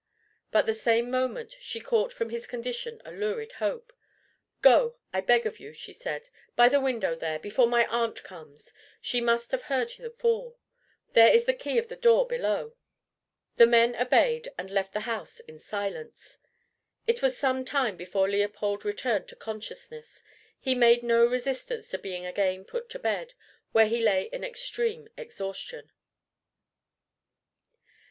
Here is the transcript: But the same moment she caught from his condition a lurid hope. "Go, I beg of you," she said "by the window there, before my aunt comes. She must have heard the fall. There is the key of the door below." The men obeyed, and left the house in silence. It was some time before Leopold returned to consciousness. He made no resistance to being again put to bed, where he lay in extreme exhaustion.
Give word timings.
But 0.49 0.65
the 0.65 0.73
same 0.73 1.11
moment 1.11 1.55
she 1.59 1.79
caught 1.79 2.11
from 2.11 2.31
his 2.31 2.47
condition 2.47 3.03
a 3.05 3.11
lurid 3.11 3.51
hope. 3.61 3.93
"Go, 4.63 4.95
I 5.13 5.21
beg 5.21 5.45
of 5.45 5.59
you," 5.59 5.73
she 5.73 5.93
said 5.93 6.31
"by 6.55 6.69
the 6.69 6.81
window 6.81 7.13
there, 7.13 7.37
before 7.37 7.67
my 7.67 7.85
aunt 7.85 8.23
comes. 8.23 8.73
She 8.99 9.21
must 9.21 9.51
have 9.51 9.61
heard 9.69 9.89
the 9.89 10.09
fall. 10.09 10.57
There 11.13 11.31
is 11.31 11.45
the 11.45 11.53
key 11.53 11.77
of 11.77 11.87
the 11.87 11.95
door 11.95 12.25
below." 12.25 12.73
The 13.57 13.67
men 13.67 13.95
obeyed, 13.95 14.49
and 14.57 14.71
left 14.71 14.93
the 14.93 15.01
house 15.01 15.39
in 15.41 15.59
silence. 15.59 16.39
It 17.05 17.21
was 17.21 17.37
some 17.37 17.63
time 17.63 17.95
before 17.95 18.27
Leopold 18.27 18.83
returned 18.83 19.27
to 19.29 19.35
consciousness. 19.35 20.23
He 20.59 20.73
made 20.73 21.03
no 21.03 21.23
resistance 21.27 21.91
to 21.91 21.99
being 21.99 22.25
again 22.25 22.65
put 22.65 22.89
to 22.89 22.97
bed, 22.97 23.35
where 23.71 23.85
he 23.85 24.01
lay 24.01 24.23
in 24.33 24.43
extreme 24.43 25.09
exhaustion. 25.15 25.91